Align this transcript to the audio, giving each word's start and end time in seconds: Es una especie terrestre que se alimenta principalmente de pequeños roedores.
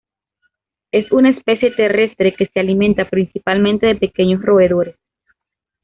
Es 0.91 1.11
una 1.11 1.29
especie 1.29 1.75
terrestre 1.75 2.33
que 2.33 2.47
se 2.47 2.59
alimenta 2.59 3.07
principalmente 3.07 3.85
de 3.85 3.97
pequeños 3.97 4.41
roedores. 4.41 4.95